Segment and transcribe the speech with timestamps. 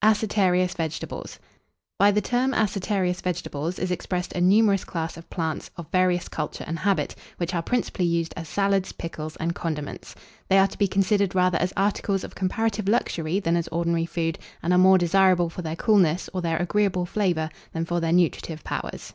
[0.00, 1.38] ACETARIOUS VEGETABLES.
[1.98, 6.64] By the term Acetarious vegetables, is expressed a numerous class of plants, of various culture
[6.66, 10.14] and habit, which are principally used as salads, pickles, and condiments.
[10.48, 14.38] They are to be considered rather as articles of comparative luxury than as ordinary food,
[14.62, 18.64] and are more desirable for their coolness, or their agreeable flavour, than for their nutritive
[18.64, 19.12] powers.